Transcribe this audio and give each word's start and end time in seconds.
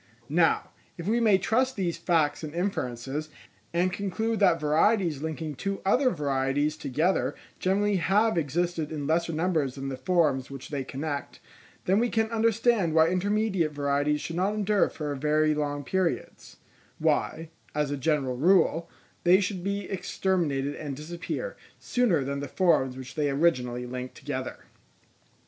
Now, 0.29 0.71
if 0.97 1.07
we 1.07 1.19
may 1.19 1.37
trust 1.37 1.75
these 1.75 1.95
facts 1.99 2.43
and 2.43 2.55
inferences, 2.55 3.29
and 3.71 3.93
conclude 3.93 4.39
that 4.39 4.59
varieties 4.59 5.21
linking 5.21 5.53
two 5.53 5.79
other 5.85 6.09
varieties 6.09 6.75
together 6.75 7.35
generally 7.59 7.97
have 7.97 8.35
existed 8.35 8.91
in 8.91 9.05
lesser 9.05 9.31
numbers 9.31 9.75
than 9.75 9.89
the 9.89 9.95
forms 9.97 10.49
which 10.49 10.69
they 10.69 10.83
connect, 10.83 11.39
then 11.85 11.99
we 11.99 12.09
can 12.09 12.31
understand 12.31 12.95
why 12.95 13.09
intermediate 13.09 13.73
varieties 13.73 14.21
should 14.21 14.37
not 14.37 14.55
endure 14.55 14.89
for 14.89 15.13
very 15.13 15.53
long 15.53 15.83
periods: 15.83 16.57
why, 16.97 17.51
as 17.75 17.91
a 17.91 17.95
general 17.95 18.37
rule, 18.37 18.89
they 19.23 19.39
should 19.39 19.63
be 19.63 19.87
exterminated 19.87 20.73
and 20.73 20.95
disappear, 20.97 21.55
sooner 21.77 22.23
than 22.23 22.39
the 22.39 22.47
forms 22.47 22.97
which 22.97 23.13
they 23.13 23.29
originally 23.29 23.85
linked 23.85 24.15
together. 24.15 24.61